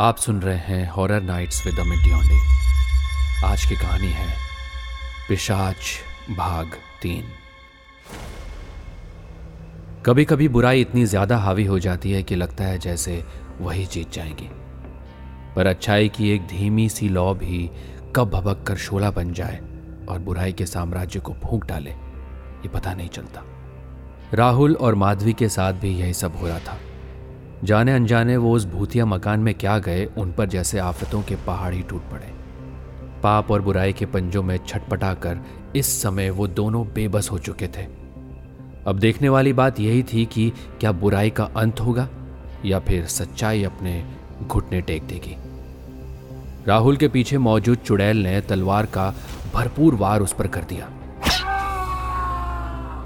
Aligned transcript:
आप 0.00 0.16
सुन 0.16 0.40
रहे 0.42 0.56
हैं 0.56 0.88
horror 0.90 1.22
nights 1.22 1.64
with 1.66 1.78
Amit 1.80 1.98
Deonde 1.98 2.38
आज 3.46 3.64
की 3.64 3.74
कहानी 3.74 4.06
है 4.06 4.28
पिशाच 5.28 5.76
भाग 6.30 6.72
तीन। 7.02 7.22
कभी 10.06 10.24
कभी 10.24 10.48
बुराई 10.48 10.80
इतनी 10.80 11.04
ज़्यादा 11.04 11.38
हावी 11.38 11.64
हो 11.64 11.78
जाती 11.78 12.12
है 12.12 12.22
कि 12.22 12.34
लगता 12.34 12.64
है 12.64 12.78
जैसे 12.78 13.22
वही 13.60 13.86
जीत 13.86 14.12
जाएगी। 14.12 14.48
पर 15.56 15.66
अच्छाई 15.66 16.08
की 16.08 16.30
एक 16.30 16.46
धीमी 16.46 16.88
सी 16.88 17.08
लौ 17.08 17.32
भी 17.34 17.70
कब 18.16 18.30
भबक 18.30 18.62
कर 18.66 18.76
शोला 18.78 19.10
बन 19.10 19.32
जाए 19.32 19.60
और 20.08 20.18
बुराई 20.18 20.52
के 20.52 20.66
साम्राज्य 20.66 21.20
को 21.20 21.34
फूंक 21.44 21.64
डाले, 21.64 21.90
ये 21.90 22.68
पता 22.68 22.92
नहीं 22.94 23.08
चलता। 23.08 23.44
राहुल 24.34 24.74
और 24.74 24.94
माधवी 24.94 25.32
के 25.32 25.48
साथ 25.48 25.72
भी 25.72 25.94
यही 25.94 26.14
सब 26.14 26.36
हो 26.36 26.46
रहा 26.46 26.58
था। 26.58 26.78
जाने 27.66 27.92
अनजाने 27.92 28.36
वो 28.36 28.52
उस 28.52 28.64
भूतिया 28.64 29.04
मकान 29.06 29.40
में 29.40 29.54
क्या 29.54 29.78
गए, 29.78 30.04
उन 30.18 30.32
पर 30.32 30.46
जैसे 30.46 30.78
आफतों 30.78 31.22
के 31.22 31.36
पहाड़ 31.36 31.72
ही 31.74 31.82
टूट 31.82 32.02
पड़े। 32.02 32.26
पाप 33.22 33.50
और 33.50 33.62
बुराई 33.62 33.92
के 33.92 34.06
पंजों 34.06 34.42
में 34.42 34.58
छटपटा 34.66 35.12
कर 35.14 35.38
इस 35.76 36.02
समय 36.02 36.30
वो 36.30 36.46
दोनों 36.46 36.86
बेबस 36.86 37.30
हो 37.30 37.38
चुके 37.38 37.66
थे। 37.66 37.82
अब 38.86 38.98
देखने 38.98 39.28
वाली 39.28 39.52
बात 39.52 39.80
यही 39.80 40.02
थी 40.02 40.24
कि 40.24 40.52
क्या 40.80 40.92
बुराई 40.92 41.30
का 41.30 41.44
अंत 41.44 41.80
होगा, 41.80 42.08
या 42.64 42.78
फिर 42.78 43.06
सच्चाई 43.06 43.64
अपने 43.64 44.02
घुटने 44.42 44.80
टेक 44.80 45.02
देगी। 45.02 45.36
राहुल 46.66 46.96
के 46.96 47.08
पीछे 47.08 47.38
मौजूद 47.38 47.78
चुड़ैल 47.78 48.22
ने 48.22 48.40
तलवार 48.40 48.86
का 48.86 49.14
भरपूर 49.54 49.94
वार 49.94 50.20
उस 50.20 50.32
पर 50.32 50.46
कर 50.46 50.64
दिया। 50.64 50.90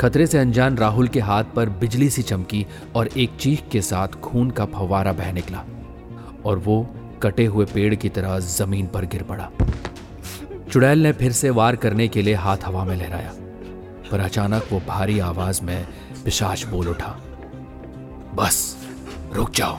खतरे 0.00 0.27
से 0.27 0.38
अनजान 0.38 0.77
राहुल 0.78 1.09
के 1.09 1.20
हाथ 1.20 1.45
पर 1.56 1.68
बिजली 1.68 2.08
सी 2.10 2.22
चमकी 2.22 2.66
और 2.96 3.08
एक 3.18 3.36
चीख 3.41 3.68
के 3.72 3.80
साथ 3.82 4.08
खून 4.22 4.50
का 4.50 4.64
फवारा 4.66 5.12
बह 5.12 5.32
निकला 5.32 5.64
और 6.44 6.58
वो 6.58 6.77
कटे 7.22 7.44
हुए 7.47 7.64
पेड़ 7.64 7.94
की 7.94 8.08
तरह 8.08 8.38
ज़मीन 8.38 8.86
पर 8.86 9.05
गिर 9.05 9.22
पड़ा। 9.22 9.50
चुड़ैल 10.72 11.02
ने 11.02 11.12
फिर 11.12 11.33
से 11.33 11.50
वार 11.50 11.77
करने 11.77 12.08
के 12.08 12.22
लिए 12.22 12.34
हाथ 12.36 12.64
हवा 12.64 12.84
में 12.84 12.97
लहराया, 12.97 13.33
पर 14.10 14.20
अचानक 14.20 14.69
वो 14.72 14.80
भारी 14.88 15.19
आवाज़ 15.19 15.62
में 15.62 15.86
पिशाच 16.25 16.64
बोल 16.64 16.88
उठा, 16.88 17.16
बस, 18.34 18.77
रुक 19.34 19.50
जाओ। 19.50 19.78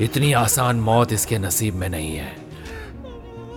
इतनी 0.00 0.32
आसान 0.32 0.80
मौत 0.80 1.12
इसके 1.12 1.38
नसीब 1.38 1.74
में 1.74 1.88
नहीं 1.88 2.14
है। 2.16 2.30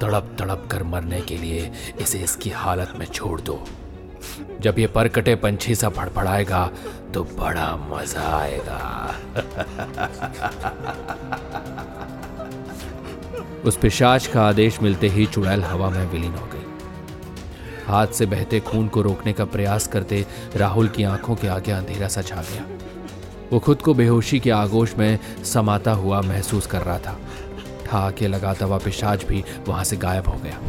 तड़प 0.02 0.36
तड़प 0.40 0.68
कर 0.72 0.84
मरने 0.84 1.22
के 1.22 1.38
लिए 1.38 1.72
इसे 2.02 2.20
इसकी 2.20 2.50
हालत 2.50 2.94
में 3.00 3.06
छोड़ 3.06 3.40
दो। 3.42 3.64
जब 4.62 4.80
ये 4.80 4.88
परकटे 4.88 5.36
पंछी 5.36 5.76
सा 5.76 5.90
फड़फड़ाएगा 5.90 6.70
तो 7.14 7.24
बड़ा 7.40 7.76
मज़ा 7.90 8.28
आएगा। 8.38 9.16
उस 13.66 13.78
पिशाच 13.78 14.28
का 14.28 14.42
आदेश 14.42 14.82
मिलते 14.82 15.08
ही 15.08 15.26
चुड़ैल 15.26 15.64
हवा 15.64 15.90
में 15.90 16.06
विलीन 16.12 16.34
हो 16.34 16.46
गई। 16.46 16.60
हाथ 17.88 18.08
से 18.08 18.26
बहते 18.26 18.60
खून 18.60 18.88
को 18.88 19.02
रोकने 19.02 19.34
का 19.34 19.46
प्रयास 19.46 19.88
करते 19.88 20.26
राहुल 20.56 20.88
की 20.88 21.04
आँखों 21.04 21.36
के 21.36 21.48
आगे 21.48 21.72
अंधेरा 21.72 22.08
सा 22.08 22.22
छा 22.22 22.42
गया। 22.42 22.66
वो 23.52 23.60
खुद 23.60 23.82
को 23.82 23.94
बेहोशी 23.94 24.40
के 24.40 24.52
आगोश 24.52 24.96
में 24.96 25.20
समाता 25.44 25.92
हुआ 25.92 26.22
महसूस 26.22 26.68
कर 26.68 26.82
रहा 26.82 26.98
था। 27.00 27.18
ठहाके 27.86 28.28
लगाता 28.28 28.66
हुआ 28.66 28.78
पिशाच 28.78 29.24
भी 29.26 29.44
वहाँ 29.68 29.84
से 29.84 29.98
गायब 29.98 30.28
हो 30.28 30.38
गया। 30.44 30.60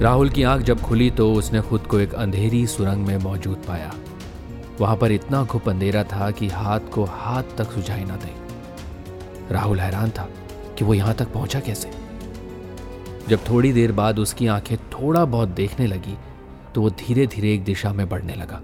राहुल 0.00 0.30
की 0.30 0.42
आँख 0.42 0.62
जब 0.62 0.80
खुली 0.80 1.10
तो 1.10 1.32
उसने 1.32 1.60
खुद 1.60 1.80
को 1.80 1.98
एक 1.98 2.14
अंधेरी 2.14 2.66
सुरंग 2.66 3.06
में 3.06 3.16
मौजूद 3.18 3.62
पाया। 3.68 3.92
वहाँ 4.80 4.96
पर 4.96 5.12
इतना 5.12 5.42
घुप 5.42 5.68
अंधेरा 5.68 6.02
था 6.04 6.30
कि 6.30 6.48
हाथ 6.48 6.80
को 6.94 7.04
हाथ 7.04 7.56
तक 7.58 7.70
सुझाई 7.72 8.04
ना 8.04 8.16
दे। 8.16 8.32
राहुल 9.54 9.80
हैरान 9.80 10.10
था 10.10 10.28
कि 10.78 10.84
वो 10.84 10.94
यहाँ 10.94 11.14
तक 11.14 11.32
पहुँचा 11.32 11.60
कैसे। 11.60 11.90
जब 13.28 13.48
थोड़ी 13.48 13.72
देर 13.72 13.92
बाद 13.92 14.18
उसकी 14.18 14.46
आँखें 14.46 14.76
थोड़ा 14.78 15.24
बहुत 15.24 15.48
देखने 15.48 15.86
लगी 15.86 16.16
तो 16.74 16.80
वो 16.80 16.90
धीरे 16.90 17.26
धीरे 17.26 17.52
एक 17.54 17.64
दिशा 17.64 17.92
में 17.92 18.08
बढ़ने 18.08 18.34
लगा। 18.34 18.60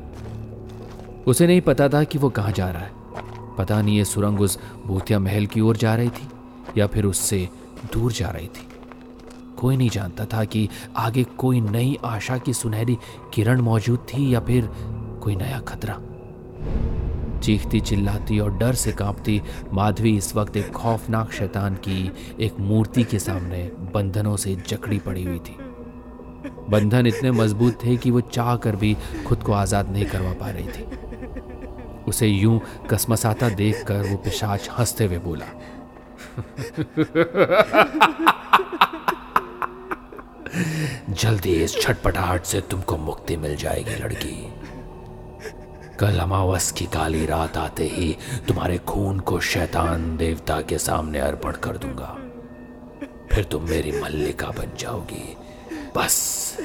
उसे 1.27 1.47
नहीं 1.47 1.61
पता 1.61 1.89
था 1.89 2.03
कि 2.05 2.19
वो 2.19 2.31
कहाँ 2.31 2.53
जा 2.53 2.69
रहा 2.71 2.83
है। 2.83 3.57
पता 3.59 3.81
नहीं 3.83 3.97
ये 3.97 4.05
सुरंग 4.05 4.41
उस 4.41 4.59
भूतिया 4.87 5.19
महल 5.19 5.47
की 5.47 5.61
ओर 5.61 5.77
जा 5.77 5.95
रही 5.95 6.11
थी 6.11 6.29
या 6.79 6.87
फिर 6.87 7.05
उससे 7.05 7.49
दूर 7.93 8.13
जा 8.13 8.29
रही 8.29 8.47
थी। 8.47 8.69
कोई 9.63 9.77
नहीं 9.77 9.91
जानता 9.91 10.25
था 10.27 10.45
कि 10.45 10.69
आगे 10.97 11.25
कोई 11.39 11.61
नई 11.61 11.97
आशा 12.05 12.39
की 12.39 12.53
सुनहरी 12.53 12.99
किरण 13.35 13.61
मौजूद 13.61 14.07
थी 14.09 14.33
या 14.35 14.41
फिर 14.41 14.71
कोई 15.23 15.37
नया 15.37 15.59
खतरा। 15.59 15.99
चीखती, 17.41 17.81
चिल्लाती 17.81 18.39
और 18.39 18.57
डर 18.59 18.75
से 18.75 18.93
कांपती 18.93 19.41
माधवी 19.73 20.17
इस 20.17 20.35
वक्त 20.37 20.57
एक 20.57 20.71
खौफनाक 20.73 21.33
शैतान 21.33 21.75
की 21.87 22.13
एक 22.41 22.61
मूर्ति 22.61 23.05
के 23.05 23.19
सामने 23.19 23.63
बंधनों 23.95 24.37
से 24.37 24.55
जकड़ी 24.69 24.99
पड़ी 24.99 25.25
हुई 25.25 25.39
थी। 25.39 25.57
बंधन 26.71 27.07
इतने 27.07 27.31
मज़बूत 27.31 27.79
थे 27.85 27.97
कि 27.97 28.11
वो 28.11 28.21
चाह 28.29 28.55
कर 28.57 28.77
भी 28.77 28.97
खुद 29.27 29.43
को 29.43 29.53
आज़ाद 29.53 29.91
नहीं 29.91 30.05
करवा 30.07 30.33
पा 30.41 30.51
रही 30.51 30.69
थी। 30.69 30.85
उसे 32.09 32.27
यूँ 32.27 32.61
कसमसाता 32.91 33.49
देखकर 33.57 34.03
वो 34.03 34.17
पिशाच 34.17 34.69
हँसते 34.79 35.05
हुए 35.05 35.19
बोला 35.19 35.47
जल्दी 40.55 41.53
इस 41.53 41.81
छटपटाहट 41.81 42.45
से 42.45 42.61
तुमको 42.61 42.97
मुक्ति 42.97 43.37
मिल 43.37 43.57
जाएगी, 43.57 43.95
लड़की। 43.95 44.53
कल 45.99 46.19
अमावस 46.19 46.73
की 46.73 46.87
काली 46.87 47.27
रात 47.27 47.57
आते 47.57 47.85
ही 47.85 48.17
तुम्हारे 48.49 48.79
खून 48.79 49.21
को 49.21 49.41
शैतान 49.41 50.17
देवता 50.17 50.61
के 50.61 50.79
सामने 50.79 51.19
अर्पण 51.19 51.53
कर 51.53 51.77
दूँगा। 51.77 52.17
फिर 53.33 53.45
तुम 53.45 53.63
मेरी 53.63 53.93
मल्लिका 54.01 54.47
बन 54.47 54.77
जाओगी। 54.79 55.37
बस 55.97 56.57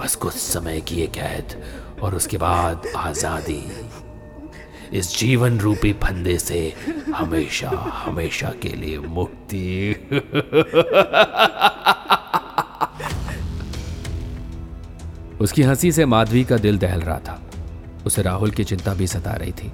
बस 0.00 0.14
कुछ 0.14 0.34
समय 0.34 0.80
की 0.80 1.02
एक 1.02 1.10
कैद 1.10 1.62
और 2.02 2.14
उसके 2.14 2.36
बाद 2.36 2.82
आज़ादी। 2.96 3.62
इस 4.92 5.18
जीवन 5.18 5.58
रूपी 5.58 5.92
फंदे 5.92 6.38
से 6.38 6.74
हमेशा 7.14 7.70
हमेशा 8.04 8.52
के 8.62 8.68
लिए 8.68 8.98
मुक्ति। 8.98 9.94
उसकी 15.40 15.62
हँसी 15.62 15.92
से 15.92 16.06
माधवी 16.06 16.44
का 16.44 16.56
दिल 16.56 16.78
दहल 16.78 17.00
रहा 17.00 17.18
था। 17.18 17.42
उसे 18.06 18.22
राहुल 18.22 18.50
की 18.50 18.64
चिंता 18.64 18.94
भी 18.94 19.06
सता 19.06 19.32
रही 19.32 19.52
थी। 19.52 19.72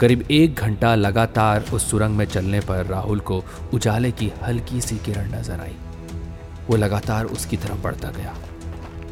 करीब 0.00 0.24
एक 0.30 0.54
घंटा 0.54 0.94
लगातार 0.94 1.64
उस 1.72 1.90
सुरंग 1.90 2.16
में 2.16 2.24
चलने 2.24 2.60
पर 2.60 2.86
राहुल 2.86 3.20
को 3.20 3.44
उजाले 3.74 4.10
की 4.12 4.32
हल्की 4.42 4.80
सी 4.80 4.96
किरण 4.96 5.34
नज़र 5.34 5.60
आई। 5.60 5.76
वो 6.70 6.76
लगातार 6.76 7.24
उसकी 7.24 7.56
तरफ़ 7.56 7.82
बढ़ता 7.82 8.10
गया। 8.10 8.34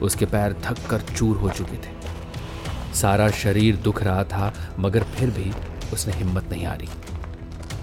उसके 0.03 0.27
पैर 0.27 0.53
थक 0.53 0.87
कर 0.91 1.01
चूर 1.01 1.37
हो 1.37 1.51
चुके 1.51 1.77
थे। 1.77 2.95
सारा 2.95 3.31
शरीर 3.31 3.77
दुख 3.77 4.03
रहा 4.03 4.25
था, 4.25 4.53
मगर 4.79 5.03
फिर 5.03 5.31
भी 5.31 5.53
उसने 5.93 6.13
हिम्मत 6.13 6.51
नहीं 6.51 6.67
हारी। 6.67 6.89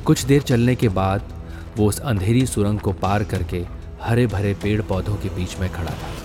कुछ 0.05 0.23
देर 0.23 0.41
चलने 0.41 0.75
के 0.75 0.89
बाद 0.89 1.33
वो 1.77 1.87
उस 1.87 1.99
अंधेरी 1.99 2.45
सुरंग 2.45 2.79
को 2.79 2.91
पार 2.91 3.23
करके 3.23 3.65
हरे 4.01 4.27
भरे 4.27 4.53
पेड़ 4.53 4.81
पौधों 4.81 5.15
के 5.15 5.29
बीच 5.29 5.59
में 5.59 5.69
खड़ा 5.73 5.91
था। 5.91 6.18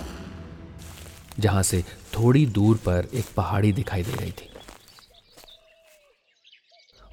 जहाँ 1.39 1.63
से 1.63 1.83
थोड़ी 2.13 2.45
दूर 2.45 2.77
पर 2.77 3.07
एक 3.13 3.25
पहाड़ी 3.37 3.71
दिखाई 3.73 4.03
दे 4.03 4.11
रही 4.11 4.31
थी। 4.31 4.49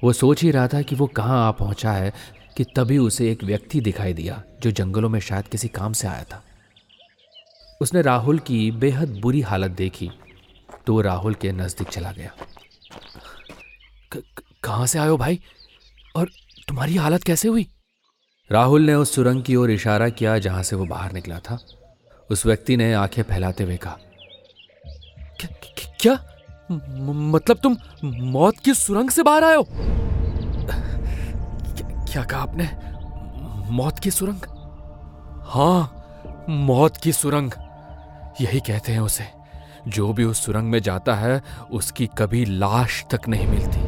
वो 0.03 0.13
सोच 0.13 0.41
ही 0.43 0.51
रहा 0.51 0.67
था 0.67 0.81
कि 0.81 0.95
वो 0.95 1.07
कहाँ 1.07 1.47
आ 1.47 1.51
पहुँचा 1.51 1.91
है 1.91 2.13
कि 2.57 2.63
तभी 2.75 2.97
उसे 2.97 3.31
एक 3.31 3.43
व्यक्ति 3.43 3.81
दिखाई 3.81 4.13
दिया, 4.13 4.41
जो 4.61 4.71
जंगलों 4.71 5.09
में 5.09 5.19
शायद 5.19 5.47
किसी 5.47 5.67
काम 5.67 5.93
से 5.93 6.07
आया 6.07 6.23
था। 6.23 6.43
उसने 7.81 8.01
राहुल 8.01 8.39
की 8.39 8.71
बेहद 8.71 9.19
बुरी 9.19 9.41
हालत 9.41 9.71
देखी 9.71 10.09
तो 10.87 11.01
राहुल 11.01 11.33
के 11.33 11.51
नज़दीक 11.51 11.87
चला 11.87 12.11
गया। 12.11 12.31
कहाँ 14.63 14.87
से 14.87 14.99
आयो 14.99 15.17
भाई? 15.17 15.39
और 16.15 16.29
तुम्हारी 16.67 16.95
हालत 16.95 17.23
कैसे 17.23 17.47
हुई? 17.47 17.67
राहुल 18.51 18.81
ने 18.81 18.93
उस 18.93 19.15
सुरंग 19.15 19.43
की 19.43 19.55
ओर 19.55 19.71
इशारा 19.71 20.09
किया 20.09 20.37
जहाँ 20.39 20.63
से 20.63 20.75
वो 20.75 20.85
बाहर 20.85 21.11
निकला 21.11 21.39
था। 21.39 21.57
उस 22.29 22.45
व्यक्ति 22.45 22.77
ने 22.77 22.93
आँखें 22.93 23.21
फैलाते 23.23 23.63
हुए 23.63 23.77
कहा 23.77 23.97
क्या? 25.99 26.13
मतलब 26.71 27.57
तुम 27.57 27.77
मौत 28.05 28.57
की 28.57 28.73
सुरंग 28.73 29.09
से 29.09 29.23
बाहर 29.23 29.43
आए 29.43 29.55
हो? 29.55 29.67
क्या 32.05 32.23
कहा 32.23 32.41
आपने? 32.41 32.69
मौत 33.71 33.99
की 33.99 34.11
सुरंग? 34.11 34.39
हाँ 35.45 36.05
मौत 36.49 36.97
की 36.97 37.11
सुरंग। 37.11 37.51
यही 38.41 38.59
कहते 38.59 38.91
हैं 38.91 38.99
उसे। 38.99 39.27
जो 39.87 40.13
भी 40.13 40.23
उस 40.23 40.45
सुरंग 40.45 40.69
में 40.69 40.79
जाता 40.79 41.15
है, 41.15 41.41
उसकी 41.71 42.09
कभी 42.17 42.45
लाश 42.45 43.05
तक 43.11 43.27
नहीं 43.27 43.47
मिलती। 43.47 43.79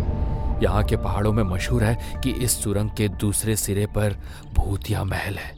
यहाँ 0.65 0.83
के 0.83 0.97
पहाड़ों 0.97 1.33
में 1.33 1.43
मशहूर 1.43 1.83
है 1.83 2.21
कि 2.21 2.31
इस 2.31 2.63
सुरंग 2.63 2.89
के 2.89 3.07
दूसरे 3.09 3.55
सिरे 3.55 3.85
पर 3.85 4.15
भूतिया 4.53 5.03
महल 5.03 5.37
है, 5.37 5.57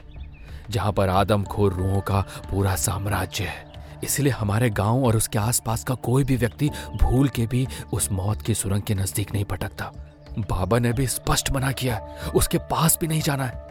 जहाँ 0.69 0.91
पर 0.91 1.09
आदमखोर 1.09 1.73
रूहों 1.73 2.01
का 2.01 2.21
पूरा 2.21 2.75
साम्राज्य 2.75 3.43
है। 3.43 3.66
इसलिए 4.03 4.33
हमारे 4.33 4.69
गाँव 4.69 5.05
और 5.05 5.15
उसके 5.15 5.39
आसपास 5.39 5.83
का 5.83 5.95
कोई 5.95 6.23
भी 6.23 6.35
व्यक्ति 6.35 6.69
भूल 7.03 7.29
के 7.29 7.47
भी 7.47 7.67
उस 7.93 8.11
मौत 8.11 8.41
की 8.41 8.53
सुरंग 8.53 8.81
के 8.81 8.95
नज़दीक 8.95 9.33
नहीं 9.33 9.45
भटकता। 9.51 9.91
बाबा 10.39 10.79
ने 10.79 10.93
भी 10.93 11.07
स्पष्ट 11.07 11.51
मना 11.51 11.71
किया 11.71 11.99
उसके 12.35 12.57
पास 12.57 12.97
भी 13.01 13.07
नहीं 13.07 13.21
जाना 13.21 13.45
है। 13.45 13.67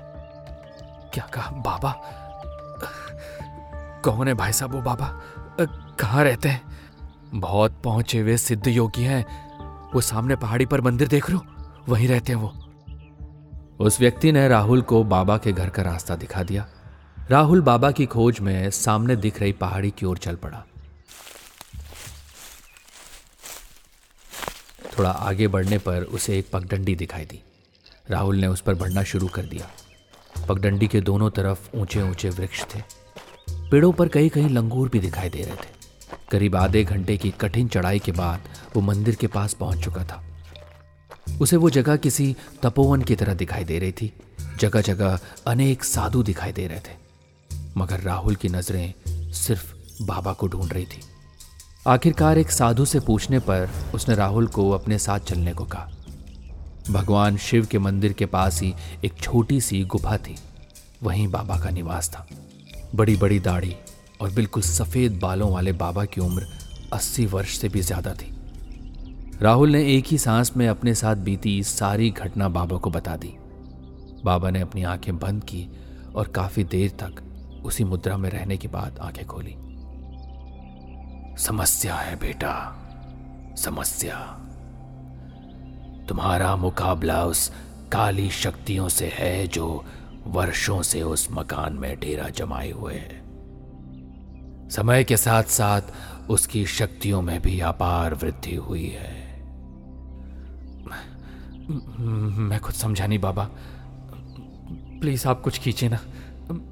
क्या 1.15 1.27
कहा 1.35 1.51
बाबा? 1.51 1.93
कौन 4.05 4.29
है 4.29 4.35
भाई 4.35 4.53
साहब 4.53 4.75
वो 4.75 4.81
बाबा? 4.81 5.21
कहाँ 5.61 6.25
रहते 6.25 6.49
हैं? 6.49 6.63
बहुत 7.35 7.81
पहुँचे 7.85 8.19
हुए 8.19 8.37
सिद्ध 8.37 8.67
योगी 8.67 9.03
हैं। 9.03 9.25
वो 9.95 10.01
सामने 10.01 10.37
पहाड़ी 10.37 10.67
पर 10.67 10.81
मंदिर 10.81 11.09
देख 11.09 11.31
रो 11.31 11.41
वहीं 11.89 12.09
रहते 12.09 12.33
हैं 12.33 12.41
वो। 12.41 12.53
उस 13.85 14.01
व्यक्ति 14.01 14.33
ने 14.33 14.49
राहुल 14.49 14.83
को 14.83 15.05
बाबा 15.05 15.37
के 15.39 15.53
घर 15.53 15.69
का 15.69 15.83
रास्ता 15.83 16.17
दिखा 16.17 16.43
दिया। 16.43 16.67
राहुल 17.31 17.61
बाबा 17.61 17.91
की 17.91 18.07
खोज 18.07 18.41
में 18.41 18.71
सामने 18.71 19.17
दिख 19.17 19.41
रही 19.41 19.53
पहाड़ी 19.53 19.91
की 19.91 20.07
ओर 20.07 20.19
चल 20.19 20.37
पड़ा। 20.37 20.65
थोड़ा 24.99 25.11
आगे 25.11 25.49
बढ़ने 25.49 25.79
पर 25.79 26.03
उसे 26.03 26.39
एक 26.39 26.51
पगडंडी 26.53 26.95
दिखाई 26.95 27.25
दी। 27.25 27.43
राहुल 28.11 28.37
ने 28.37 28.47
उस 28.47 28.61
पर 28.61 28.75
बढ़ना 28.75 29.03
शुरू 29.03 29.27
कर 29.27 29.43
दिया। 29.43 29.71
पगडंडी 30.49 30.89
के 30.89 31.01
दोनों 31.01 31.31
तरफ़ 31.31 31.77
ऊँचे 31.77 32.03
ऊँचे 32.03 32.31
वृक्ष 32.31 32.63
थे। 32.75 32.83
पेड़ों 33.71 33.93
पर 33.93 34.09
कई 34.09 34.29
कहीं 34.29 34.49
लंगूर 34.49 34.89
भी 34.89 35.01
दिखाई 35.01 35.29
दे 35.29 35.43
रहे 35.43 35.57
थे। 35.57 35.75
करीब 36.31 36.57
आधे 36.57 36.85
घंटे 36.85 37.17
की 37.17 37.31
कठिन 37.31 37.69
चढ़ाई 37.69 37.99
के 37.99 38.13
बाद 38.13 38.41
वो 38.77 38.83
मंदिर 38.83 39.15
के 39.15 39.27
पास 39.27 39.55
पहुँच 39.55 39.85
चुका 39.85 40.05
था। 40.05 40.23
उसे 41.41 41.57
वो 41.57 41.71
जगह 41.71 41.97
किसी 41.97 42.37
तपोवन 42.63 43.03
की 43.03 43.17
तरह 43.17 43.35
दिखाई 43.35 43.65
दे 43.65 43.79
रही 43.79 43.93
थी। 43.93 44.13
जगह 44.59 44.81
जगह 44.81 45.19
अनेक 45.47 45.85
साधु 45.85 46.23
दिखाई 46.23 46.53
दे 46.53 46.67
रहे 46.67 46.81
थे। 46.81 47.06
मगर 47.79 48.01
राहुल 48.01 48.35
की 48.35 48.49
नज़रें 48.49 48.95
सिर्फ़ 49.33 49.75
बाबा 50.03 50.33
को 50.33 50.49
ढूंढ 50.49 50.73
रही 50.73 50.85
थी। 50.85 51.01
आखिरकार 51.87 52.39
एक 52.39 52.51
साधु 52.51 52.85
से 52.85 53.01
पूछने 53.01 53.39
पर 53.39 53.69
उसने 53.95 54.15
राहुल 54.15 54.47
को 54.47 54.71
अपने 54.71 54.99
साथ 54.99 55.21
चलने 55.21 55.53
को 55.53 55.65
कहा। 55.65 55.91
भगवान 56.91 57.37
शिव 57.37 57.67
के 57.67 57.79
मंदिर 57.79 58.13
के 58.13 58.27
पास 58.27 58.61
ही 58.63 58.75
एक 59.05 59.21
छोटी 59.23 59.61
सी 59.61 59.83
गुफा 59.85 60.17
थी। 60.17 60.37
वहीं 61.03 61.29
बाबा 61.29 61.59
का 61.59 61.71
निवास 61.71 62.09
था। 62.09 62.27
बड़ी 62.95 63.17
बड़ी 63.17 63.39
दाढ़ी 63.41 63.75
और 64.21 64.31
बिल्कुल 64.31 64.63
सफ़ेद 64.63 65.19
बालों 65.19 65.51
वाले 65.53 65.73
बाबा 65.73 66.05
की 66.05 66.21
उम्र 66.21 66.47
अस्सी 66.93 67.27
वर्ष 67.27 67.59
से 67.59 67.69
भी 67.69 67.81
ज़्यादा 67.81 68.15
थी। 68.15 68.33
राहुल 69.43 69.71
ने 69.71 69.83
एक 69.97 70.07
ही 70.07 70.19
सांस 70.19 70.53
में 70.57 70.67
अपने 70.69 70.95
साथ 70.95 71.17
बीती 71.17 71.63
सारी 71.63 72.11
घटना 72.11 72.49
बाबा 72.49 72.77
को 72.77 72.91
बता 72.91 73.17
दी। 73.17 73.35
बाबा 74.25 74.51
ने 74.51 74.61
अपनी 74.61 74.83
आँखें 74.83 75.19
बंद 75.19 75.45
की 75.45 75.69
और 76.15 76.29
काफ़ी 76.29 76.65
देर 76.65 76.91
तक 76.91 77.23
उसी 77.67 77.85
मुद्रा 77.85 78.17
में 78.17 78.31
रहने 78.31 78.57
के 78.57 78.69
बाद 78.69 78.99
आँखें 78.99 79.27
खोली। 79.27 79.57
समस्या 81.37 81.95
है 81.95 82.17
बेटा, 82.17 82.55
समस्या। 83.57 84.17
तुम्हारा 86.09 86.57
मुकाबला 86.57 87.25
उस 87.25 87.53
काली 87.93 88.31
शक्तियों 88.31 88.89
से 88.89 89.09
है 89.15 89.47
जो 89.47 89.85
वर्षों 90.27 90.83
से 90.83 91.03
उस 91.03 91.29
मकान 91.33 91.73
में 91.73 92.01
डेरा 92.01 92.29
जमाए 92.29 92.71
हुए 92.71 92.95
है। 92.95 93.27
समय 94.71 95.05
के 95.05 95.17
साथ 95.17 95.43
साथ 95.43 95.83
उसकी 96.31 96.67
शक्तियों 96.67 97.23
में 97.23 97.41
भी 97.43 97.61
अपार 97.61 98.15
वृद्धि 98.15 98.55
हुई 98.55 98.87
है। 98.87 99.43
मैं 102.39 102.61
कुछ 102.61 102.75
समझा 102.75 103.07
नहीं 103.07 103.19
बाबा। 103.19 103.51
प्लीज़ 105.01 105.29
आप 105.29 105.41
कुछ 105.41 105.59
खींचे 105.59 105.89
ना। 105.89 105.99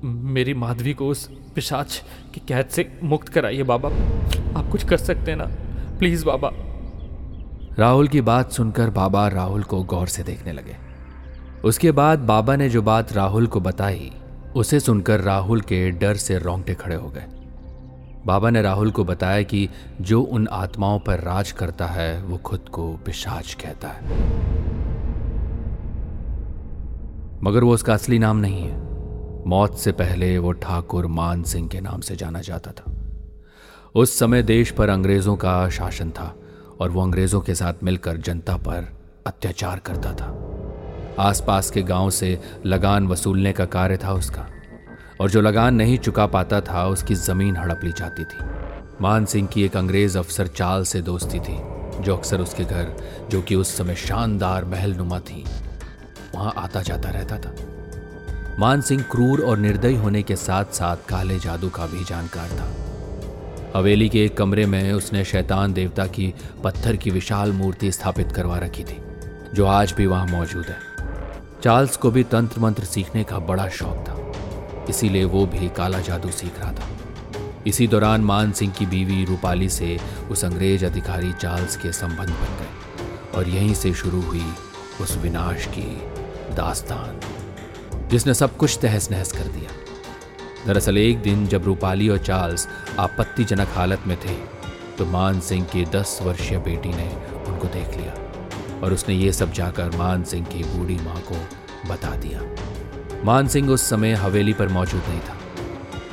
मेरी 0.04 0.54
माधवी 0.54 0.92
को 0.92 1.08
उस 1.08 1.30
पिशाच 1.54 2.02
की 2.34 2.42
कैद 2.48 2.66
से 2.66 2.98
मुक्त 3.02 3.28
कराइए, 3.28 3.62
बाबा। 3.62 3.88
आप 4.58 4.68
कुछ 4.72 4.86
कर 4.86 4.96
सकते 4.96 5.30
हैं 5.30 5.38
ना? 5.38 5.46
प्लीज़, 5.98 6.24
बाबा। 6.24 6.50
राहुल 7.78 8.08
की 8.08 8.20
बात 8.20 8.52
सुनकर 8.52 8.90
बाबा 8.90 9.28
राहुल 9.28 9.62
को 9.62 9.82
गौर 9.82 10.06
से 10.06 10.22
देखने 10.22 10.52
लगे। 10.52 10.76
उसके 11.64 11.92
बाद 11.92 12.18
बाबा 12.18 12.56
ने 12.56 12.68
जो 12.68 12.82
बात 12.82 13.12
राहुल 13.12 13.46
को 13.46 13.60
बताई, 13.60 14.12
उसे 14.56 14.80
सुनकर 14.80 15.20
राहुल 15.20 15.60
के 15.60 15.90
डर 15.90 16.14
से 16.14 16.38
रोंगटे 16.38 16.74
खड़े 16.74 16.96
हो 16.96 17.08
गए। 17.08 17.26
बाबा 18.26 18.50
ने 18.50 18.62
राहुल 18.62 18.90
को 18.90 19.04
बताया 19.04 19.42
कि 19.42 19.68
जो 20.00 20.22
उन 20.22 20.48
आत्माओं 20.48 20.98
पर 20.98 21.20
राज 21.20 21.52
करता 21.52 21.86
है, 21.86 22.22
वो 22.22 22.36
खुद 22.36 22.60
को 22.60 22.92
पिशाच 22.92 23.54
कहता 23.54 23.88
है। 23.88 24.04
मगर 27.42 27.64
वो 27.64 27.74
उसका 27.74 27.94
असली 27.94 28.18
नाम 28.18 28.36
नहीं 28.36 28.62
है। 28.62 28.83
मौत 29.46 29.78
से 29.78 29.92
पहले 29.92 30.38
वो 30.38 30.52
ठाकुर 30.52 31.06
मान 31.06 31.42
सिंह 31.42 31.68
के 31.68 31.80
नाम 31.80 32.00
से 32.00 32.16
जाना 32.16 32.40
जाता 32.40 32.70
था। 32.70 32.92
उस 33.94 34.18
समय 34.18 34.42
देश 34.42 34.70
पर 34.70 34.88
अंग्रेज़ों 34.88 35.36
का 35.36 35.68
शासन 35.68 36.10
था 36.10 36.34
और 36.80 36.90
वो 36.90 37.02
अंग्रेज़ों 37.02 37.40
के 37.40 37.54
साथ 37.54 37.74
मिलकर 37.82 38.16
जनता 38.16 38.56
पर 38.56 38.98
अत्याचार 39.26 39.78
करता 39.78 40.12
था। 40.12 40.50
आसपास 41.18 41.70
के 41.70 41.82
गाँव 41.82 42.10
से 42.10 42.40
लगान 42.66 43.08
वसूलने 43.08 43.52
का 43.52 43.64
कार्य 43.64 43.96
था 43.96 44.12
उसका, 44.12 44.46
और 45.20 45.30
जो 45.30 45.40
लगान 45.40 45.74
नहीं 45.74 45.98
चुका 45.98 46.26
पाता 46.26 46.60
था, 46.60 46.86
उसकी 46.86 47.14
ज़मीन 47.14 47.56
हड़प 47.56 47.80
ली 47.84 47.92
जाती 47.92 48.24
थी। 48.24 48.44
मान 49.00 49.24
सिंह 49.24 49.48
की 49.48 49.62
एक 49.62 49.76
अंग्रेज़ 49.76 50.18
अफसर 50.18 50.46
चाल 50.46 50.84
से 50.84 51.02
दोस्ती 51.02 51.40
थी, 51.40 51.58
जो 52.02 52.16
अक्सर 52.16 52.40
उसके 52.40 52.64
घर, 52.64 52.96
जो 53.30 53.42
कि 53.42 53.54
उस 53.54 53.76
समय 53.76 53.94
शानदार 53.94 54.64
महल 54.64 54.94
नुमा 54.94 55.20
थी, 55.20 55.44
वहाँ 56.34 56.52
आता 56.56 56.82
जाता 56.82 57.10
रहता 57.10 57.38
था। 57.38 57.73
मान 58.58 58.80
सिंह 58.80 59.02
क्रूर 59.02 59.40
और 59.40 59.58
निर्दयी 59.58 59.96
होने 59.96 60.22
के 60.22 60.34
साथ 60.36 60.64
साथ 60.64 60.96
काले 61.08 61.38
जादू 61.38 61.68
का 61.68 61.86
भी 61.86 62.04
जानकार 62.04 62.50
था। 62.50 63.78
हवेली 63.78 64.08
के 64.08 64.24
एक 64.24 64.36
कमरे 64.36 64.66
में 64.66 64.92
उसने 64.92 65.24
शैतान 65.24 65.72
देवता 65.72 66.06
की 66.06 66.32
पत्थर 66.64 66.96
की 66.96 67.10
विशाल 67.10 67.52
मूर्ति 67.52 67.90
स्थापित 67.92 68.32
करवा 68.32 68.58
रखी 68.58 68.84
थी, 68.84 68.96
जो 69.54 69.66
आज 69.66 69.92
भी 69.92 70.06
वहाँ 70.06 70.26
मौजूद 70.26 70.66
है। 70.66 70.76
चार्ल्स 71.62 71.96
को 71.96 72.10
भी 72.10 72.24
तंत्र 72.24 72.60
मंत्र 72.60 72.84
सीखने 72.84 73.24
का 73.24 73.38
बड़ा 73.38 73.68
शौक 73.68 74.04
था, 74.08 74.86
इसीलिए 74.88 75.24
वो 75.24 75.46
भी 75.46 75.68
काला 75.68 76.00
जादू 76.00 76.30
सीख 76.30 76.60
रहा 76.60 76.72
था। 76.72 76.88
इसी 77.66 77.88
दौरान 77.88 78.20
मान 78.20 78.52
सिंह 78.52 78.72
की 78.72 78.86
बीवी 78.86 79.24
रूपाली 79.24 79.68
से 79.68 79.98
उस 80.30 80.44
अंग्रेज़ 80.44 80.86
अधिकारी 80.86 81.32
चार्ल्स 81.32 81.76
के 81.76 81.92
संबंध 81.92 82.30
बन 82.30 82.58
गए, 82.60 83.38
और 83.38 83.48
यहीं 83.48 83.74
से 83.74 83.94
शुरू 83.94 84.20
हुई 84.22 84.46
उस 85.00 85.16
विनाश 85.16 85.66
की 85.66 85.90
दास्तान। 86.54 87.20
जिसने 88.10 88.34
सब 88.34 88.56
कुछ 88.56 88.78
तहस 88.82 89.10
नहस 89.10 89.32
कर 89.32 89.48
दिया। 89.48 89.70
दरअसल 90.66 90.98
एक 90.98 91.22
दिन 91.22 91.46
जब 91.46 91.64
रूपाली 91.64 92.08
और 92.08 92.18
चार्ल्स 92.18 92.68
आपत्तिजनक 92.98 93.68
हालत 93.68 94.06
में 94.06 94.16
थे 94.20 94.34
तो 94.98 95.06
मान 95.06 95.40
सिंह 95.40 95.64
की 95.64 95.84
दस 95.84 96.18
वर्षीय 96.22 96.58
बेटी 96.58 96.88
ने 96.88 97.08
उनको 97.46 97.68
देख 97.68 97.96
लिया 97.96 98.12
और 98.80 98.92
उसने 98.92 99.14
ये 99.14 99.32
सब 99.32 99.52
जाकर 99.52 99.96
मान 99.96 100.24
सिंह 100.24 100.46
की 100.46 100.62
बूढ़ी 100.64 100.96
माँ 100.96 101.20
को 101.22 101.34
बता 101.88 102.14
दिया। 102.16 102.40
मान 103.24 103.48
सिंह 103.48 103.70
उस 103.70 103.88
समय 103.90 104.12
हवेली 104.12 104.52
पर 104.52 104.68
मौजूद 104.68 105.02
नहीं 105.08 105.20
था। 105.20 105.36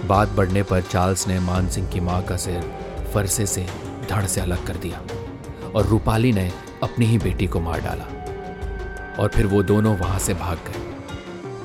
बात 0.08 0.30
बढ़ने 0.30 0.64
पर 0.64 0.82
चार्ल्स 0.82 1.28
ने 1.28 1.40
मान 1.40 1.68
सिंह 1.70 1.88
की 1.90 2.00
माँ 2.00 2.22
का 2.22 2.38
सिर 2.38 2.62
फरसे 3.14 3.46
से 3.46 3.68
धड़ 4.10 4.26
से 4.26 4.42
अलग 4.42 4.66
कर 4.68 4.76
दिया 4.78 5.02
और 5.76 5.86
रूपाली 5.86 6.32
ने 6.34 6.52
अपनी 6.84 7.06
ही 7.06 7.18
बेटी 7.18 7.48
को 7.48 7.60
मार 7.60 7.82
डाला 7.82 8.06
और 9.20 9.30
फिर 9.30 9.48
वो 9.48 9.64
दोनों 9.64 9.98
वहाँ 9.98 10.20
से 10.20 10.34
भाग 10.34 10.58
गए। 10.68 10.91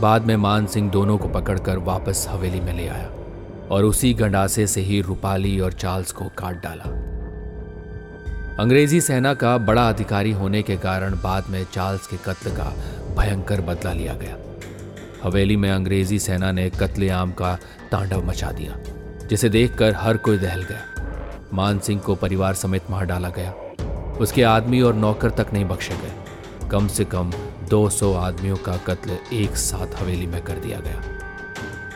बाद 0.00 0.22
में 0.22 0.36
मान 0.36 0.66
सिंह 0.66 0.90
दोनों 0.90 1.18
को 1.18 1.28
पकड़कर 1.28 1.78
वापस 1.78 2.26
हवेली 2.30 2.60
में 2.60 2.72
ले 2.72 2.88
आया 2.88 3.10
और 3.70 3.84
उसी 3.84 4.14
गंडासे 4.14 4.66
से 4.66 4.80
ही 4.80 5.00
रूपाली 5.00 5.60
और 5.60 5.72
चार्ल्स 5.72 6.12
को 6.12 6.24
काट 6.38 6.62
डाला। 6.62 6.90
अंग्रेज़ी 8.62 9.00
सेना 9.00 9.34
का 9.34 9.58
बड़ा 9.58 9.88
अधिकारी 9.88 10.32
होने 10.32 10.62
के 10.62 10.76
कारण 10.76 11.14
बाद 11.14 11.44
में 11.50 11.64
चार्ल्स 11.72 12.06
के 12.06 12.16
कत्ल 12.16 12.50
का 12.50 12.72
भयंकर 13.16 13.60
बदला 13.60 13.92
लिया 13.92 14.14
गया। 14.14 14.36
हवेली 15.24 15.56
में 15.56 15.70
अंग्रेज़ी 15.70 16.18
सेना 16.18 16.52
ने 16.52 16.70
कत्लेआम 16.70 17.32
का 17.32 17.58
तांडव 17.90 18.26
मचा 18.26 18.50
दिया, 18.52 18.78
जिसे 19.26 19.48
देखकर 19.48 19.94
हर 19.94 20.16
कोई 20.16 20.38
दहल 20.38 20.62
गया। 20.62 21.48
मान 21.54 21.78
सिंह 21.78 22.00
को 22.00 22.14
परिवार 22.14 22.54
समेत 22.54 22.90
मार 22.90 23.04
डाला 23.04 23.28
गया। 23.28 23.52
उसके 24.20 24.42
आदमी 24.42 24.80
और 24.80 24.94
नौकर 24.94 25.30
तक 25.30 25.46
नहीं 25.52 25.64
बख्शे 25.64 25.94
गए। 25.94 26.68
कम 26.68 26.88
से 26.88 27.04
कम 27.04 27.32
200 27.68 28.14
आदमियों 28.14 28.56
का 28.56 28.76
कत्ल 28.76 29.18
एक 29.32 29.56
साथ 29.56 30.02
हवेली 30.02 30.26
में 30.26 30.42
कर 30.42 30.54
दिया 30.54 30.80
गया। 30.80 31.02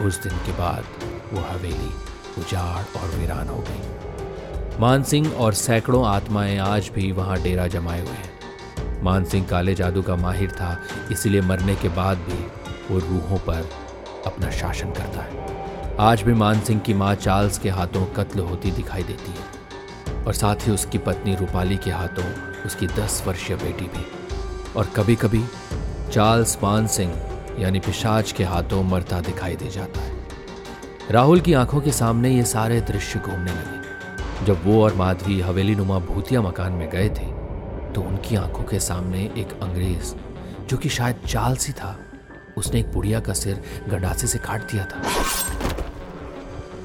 उस 0.07 0.23
दिन 0.23 0.33
के 0.33 0.53
बाद 0.53 0.85
वो 1.33 1.41
हवेली 1.41 1.91
उजाड़ 2.39 3.01
और 3.01 3.09
वीरान 3.09 3.49
हो 3.49 3.65
गई। 3.69 4.81
मानसिंह 4.81 5.33
और 5.33 5.55
सैकड़ों 5.55 6.07
आत्माएँ 6.07 6.59
आज 6.59 6.91
भी 6.95 7.13
वहाँ 7.13 7.43
डेरा 7.43 7.67
जमाए 7.67 8.01
हुए 8.01 8.11
हैं। 8.11 9.03
मानसिंह 9.03 9.47
काले 9.47 9.75
जादू 9.75 10.03
का 10.03 10.17
माहिर 10.17 10.51
था, 10.51 10.83
इसलिए 11.13 11.41
मरने 11.41 11.75
के 11.75 11.89
बाद 11.89 12.19
भी 12.19 12.47
वो 12.91 12.99
रूहों 12.99 13.39
पर 13.39 13.71
अपना 14.27 14.51
शासन 14.51 14.91
करता 14.91 15.21
है। 15.21 15.47
आज 16.01 16.23
भी 16.23 16.33
मानसिंह 16.33 16.81
की 16.81 16.95
माँ 16.95 17.15
चार्ल्स 17.15 17.59
के 17.59 17.71
हाथों 17.71 18.07
कत्ल 18.07 18.41
होती 18.41 18.71
दिखाई 18.71 19.03
देती 19.03 19.31
है। 19.33 20.25
और 20.25 20.33
साथ 20.33 20.57
ही 20.57 20.73
उसकी 20.73 20.99
पत्नी 20.99 21.35
रूपाली 21.35 21.77
के 21.77 21.91
हाथों 21.91 22.33
उसकी 22.67 22.87
दस 22.87 23.25
वर्षीय 23.27 23.57
बेटी 23.57 23.85
भी। 23.85 24.20
और 24.77 24.87
कभी 24.87 25.17
कभी 25.17 25.43
चार्ल्स 26.13 26.57
मान 26.63 26.87
सिंह, 26.87 27.13
यानी 27.59 27.81
पिशाच 27.81 28.33
के 28.33 28.45
हाथों 28.45 28.83
मरता 28.83 29.21
दिखाई 29.21 29.57
दे 29.57 29.71
जाता 29.71 30.01
है। 30.01 30.19
राहुल 31.11 31.41
की 31.41 31.53
आँखों 31.53 31.81
के 31.81 31.93
सामने 31.93 32.31
ये 32.31 32.45
सारे 32.45 32.81
दृश्य 32.81 33.19
घूमने 33.19 33.53
लगे। 33.53 34.47
जब 34.47 34.61
वो 34.65 34.83
और 34.85 34.95
माधवी 34.95 35.41
हवेली 35.41 35.75
नुमा 35.75 35.99
भूतिया 35.99 36.43
मकान 36.43 36.73
में 36.73 36.89
गए 36.91 37.09
थे 37.09 37.27
तो 37.95 38.01
उनकी 38.01 38.37
आँखों 38.37 38.65
के 38.65 38.81
सामने 38.81 39.23
एक 39.39 39.59
अंग्रेज़, 39.63 40.15
जो 40.69 40.77
कि 40.77 40.89
शायद 40.89 41.21
चार्ल्स 41.27 41.67
ही 41.67 41.73
था, 41.73 41.99
उसने 42.57 42.81
एक 42.81 42.93
बुढ़िया 42.93 43.21
का 43.21 43.33
सिर 43.33 43.63
गंडासे 43.89 44.27
से 44.27 44.39
काट 44.39 44.71
दिया 44.73 44.85
था। 44.85 45.03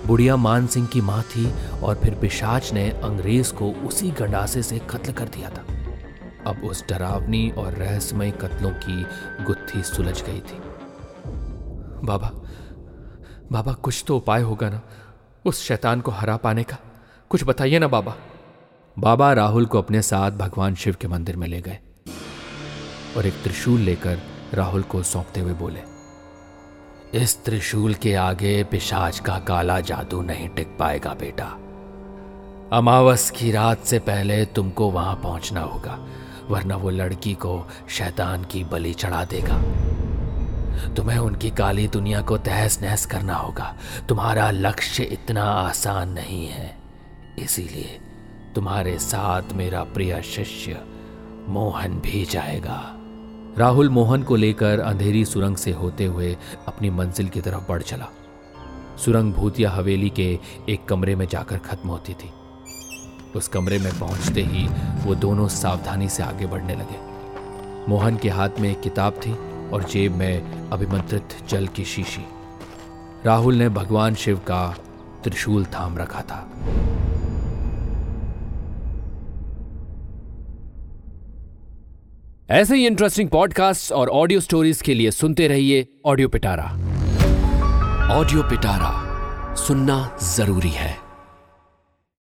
बुढ़िया 0.08 0.36
मान 0.36 0.68
सिंह 0.68 0.88
की 0.88 1.02
माँ 1.02 1.22
थी 1.24 1.52
और 1.84 1.96
फिर 1.96 2.16
पिशाच 2.16 2.74
ने 2.74 2.90
अंग्रेज़ 3.04 3.54
को 3.54 3.72
उसी 3.88 4.12
गंडासे 4.12 4.64
से 4.64 4.80
कत्ल 4.90 5.12
कर 5.12 5.26
दिया 5.28 5.50
था। 5.50 5.75
अब 6.48 6.64
उस 6.64 6.84
डरावनी 6.90 7.50
और 7.50 7.74
रहस्यमय 7.74 8.32
कत्लों 8.32 8.72
की 8.78 9.04
गुत्थी 9.44 9.82
सुलझ 9.84 10.22
गई 10.24 10.40
थी। 10.40 10.60
बाबा 12.04 12.32
बाबा, 13.52 13.74
कुछ 13.74 14.04
तो 14.08 14.18
उपाय 14.18 14.42
होगा 14.42 14.70
ना? 14.70 14.82
उस 15.46 15.62
शैतान 15.64 16.02
को 16.02 16.12
हरा 16.12 16.38
पाने 16.38 16.64
का? 16.64 16.78
कुछ 17.32 17.44
बताइए 17.44 17.80
ना 17.80 17.88
बाबा। 17.88 18.16
बाबा 18.98 19.32
राहुल 19.34 19.66
को 19.66 19.78
अपने 19.78 20.02
साथ 20.02 20.32
भगवान 20.32 20.76
शिव 20.76 20.96
के 21.02 21.08
मंदिर 21.08 21.36
में 21.36 21.48
ले 21.48 21.62
गए 21.62 21.80
और 23.18 23.26
एक 23.26 23.34
त्रिशूल 23.44 23.80
लेकर 23.80 24.20
राहुल 24.54 24.84
को 24.84 25.04
सौंपते 25.04 25.40
हुए 25.40 25.54
बोले, 25.54 25.82
इस 27.14 27.44
त्रिशूल 27.46 27.94
के 27.94 28.14
आगे 28.16 28.64
पिशाच 28.64 29.20
का 29.20 29.38
काला 29.40 29.80
जादू 29.80 30.22
नहीं 30.22 30.50
टिक 30.50 30.76
पाएगा 30.80 31.14
बेटा। 31.14 31.46
अमावस 32.74 33.30
की 33.32 33.52
रात 33.52 33.84
से 33.84 34.00
पहले 34.00 34.46
तुमको 34.46 34.90
वहाँ 34.92 35.16
पहुँचना 35.16 35.62
होगा। 35.62 35.98
वरना 36.50 36.76
वो 36.76 36.90
लड़की 36.90 37.34
को 37.34 37.68
शैतान 37.90 38.44
की 38.44 38.64
बलि 38.64 38.94
चढ़ा 38.94 39.26
देगा। 39.26 39.62
तुम्हें 40.94 41.18
उनकी 41.18 41.50
काली 41.50 41.88
दुनिया 41.88 42.22
को 42.22 42.38
तहस 42.38 42.82
नहस 42.82 43.06
करना 43.06 43.36
होगा। 43.36 43.78
तुम्हारा 44.10 44.52
लक्ष्य 44.52 45.04
इतना 45.04 45.44
आसान 45.44 46.10
नहीं 46.10 46.48
है। 46.48 46.78
इसीलिए 47.40 48.00
तुम्हारे 48.56 49.00
साथ 49.00 49.42
मेरा 49.54 49.84
प्रिय 49.84 50.22
शिष्य 50.22 50.82
मोहन 51.48 52.00
भी 52.00 52.26
जाएगा। 52.26 52.96
राहुल 53.58 53.90
मोहन 53.90 54.24
को 54.24 54.36
लेकर 54.36 54.80
अंधेरी 54.80 55.26
सुरंग 55.26 55.56
से 55.56 55.72
होते 55.72 56.06
हुए 56.06 56.38
अपनी 56.68 56.90
मंजिल 56.90 57.28
की 57.28 57.42
तरफ़ 57.42 57.70
बढ़ 57.70 57.82
चला। 57.82 58.08
सुरंग 59.06 59.34
भूतिया 59.34 59.72
हवेली 59.72 60.10
के 60.10 60.40
एक 60.70 60.86
कमरे 60.86 61.16
में 61.16 61.28
जाकर 61.28 61.58
खत्म 61.58 61.90
होती 61.90 62.14
थी। 62.14 62.34
उस 63.36 63.48
कमरे 63.48 63.80
में 63.80 64.00
पहुँचते 64.00 64.42
ही 64.42 64.68
वो 65.06 65.16
दोनों 65.16 65.48
सावधानी 65.48 66.10
से 66.10 66.24
आगे 66.24 66.46
बढ़ने 66.46 66.76
लगे। 66.76 67.00
मोहन 67.90 68.18
के 68.18 68.30
हाथ 68.30 68.50
में 68.60 68.70
एक 68.72 68.82
किताब 68.82 69.14
थी 69.14 69.34
और 69.70 69.84
जेब 69.84 70.16
में 70.16 70.70
अभिमंत्रित 70.70 71.38
जल 71.50 71.68
की 71.68 71.86
शीशी। 71.86 72.26
राहुल 73.26 73.56
ने 73.56 73.70
भगवान 73.70 74.16
शिव 74.16 74.38
का 74.38 74.76
त्रिशूल 75.24 75.66
थाम 75.66 75.98
रखा 75.98 76.22
था। 76.22 76.48
ऐसे 82.50 82.76
ही 82.76 82.86
इंटरेस्टिंग 82.88 83.30
पॉडकास्ट 83.30 83.92
और 83.92 84.10
ऑडियो 84.10 84.40
स्टोरीज 84.40 84.82
के 84.82 84.94
लिए 84.94 85.12
सुनते 85.12 85.48
रहिए 85.48 85.88
ऑडियो 86.06 86.30
पिटारा 86.30 86.64
ऑडियो 88.12 88.44
पिटारा 88.44 89.56
सुनना 89.56 90.18
ज़रूरी 90.24 90.70
है। 90.70 91.05